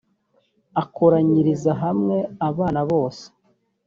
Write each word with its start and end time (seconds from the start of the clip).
akoranyirize 0.81 1.71
hamwe 1.83 2.17
abana 2.49 2.79
bose 2.89 3.23